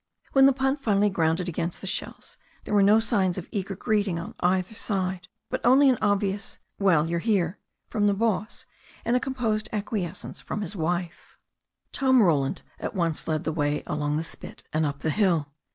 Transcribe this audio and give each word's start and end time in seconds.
When 0.33 0.47
the 0.47 0.51
punt 0.51 0.79
finally 0.79 1.11
grounded 1.11 1.47
against 1.47 1.79
the 1.79 1.85
shells 1.85 2.37
there 2.65 2.71
22 2.73 2.95
THE 2.95 3.01
STORY 3.03 3.25
OF 3.25 3.27
A 3.27 3.29
NEW 3.35 3.35
ZEALAND 3.35 3.37
RIVER 3.37 3.37
were 3.37 3.37
no 3.37 3.37
signs 3.37 3.37
of 3.37 3.49
eager 3.51 3.75
greeting 3.75 4.19
on 4.19 4.35
either 4.39 4.73
side, 4.73 5.27
but 5.51 5.61
only 5.63 5.89
an 5.91 5.99
obvious 6.01 6.57
"Well, 6.79 7.05
you're 7.05 7.19
here" 7.19 7.59
from 7.87 8.07
the 8.07 8.15
boss, 8.15 8.65
and 9.05 9.15
a 9.15 9.19
composed 9.19 9.69
acquiescence 9.71 10.41
from 10.41 10.61
his 10.61 10.75
wife. 10.75 11.37
Tom 11.91 12.23
Roland 12.23 12.63
at 12.79 12.95
once 12.95 13.27
led 13.27 13.43
the 13.43 13.53
way 13.53 13.83
along 13.85 14.17
the 14.17 14.23
spit 14.23 14.63
and 14.73 14.87
up 14.87 15.01
the 15.01 15.11
hill. 15.11 15.51